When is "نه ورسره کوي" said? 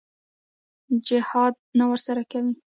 1.77-2.53